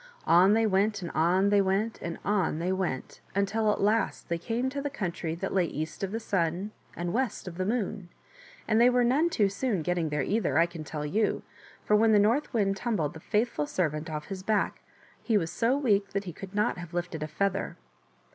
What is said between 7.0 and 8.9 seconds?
west of the Moon; and they